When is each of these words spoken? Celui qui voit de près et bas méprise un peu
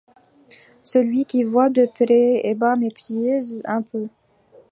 Celui 0.81 1.25
qui 1.27 1.43
voit 1.43 1.69
de 1.69 1.85
près 1.85 2.41
et 2.43 2.55
bas 2.55 2.75
méprise 2.75 3.61
un 3.67 3.83
peu 3.83 4.07